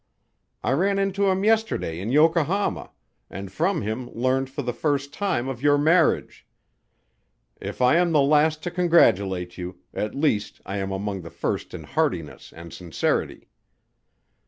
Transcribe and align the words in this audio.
I 0.63 0.71
ran 0.71 0.97
into 0.97 1.29
him 1.29 1.43
yesterday 1.43 1.99
in 1.99 2.11
Yokohama 2.11 2.89
and 3.29 3.51
from 3.51 3.83
him 3.83 4.09
learned 4.09 4.49
for 4.49 4.63
the 4.63 4.73
first 4.73 5.13
time 5.13 5.47
of 5.47 5.61
your 5.61 5.77
marriage. 5.77 6.47
If 7.59 7.83
I 7.83 7.97
am 7.97 8.11
the 8.11 8.19
last 8.19 8.63
to 8.63 8.71
congratulate 8.71 9.59
you, 9.59 9.77
at 9.93 10.15
least 10.15 10.59
I 10.65 10.77
am 10.77 10.91
among 10.91 11.21
the 11.21 11.29
first 11.29 11.75
in 11.75 11.83
heartiness 11.83 12.51
and 12.51 12.73
sincerity.... 12.73 13.47